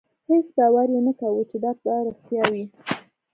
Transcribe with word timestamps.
هېڅ 0.29 0.45
باور 0.57 0.87
یې 0.93 1.01
نه 1.07 1.13
کاوه 1.19 1.43
چې 1.49 1.57
دا 1.63 1.71
به 1.81 1.93
رښتیا 2.07 2.43
وي. 2.53 2.65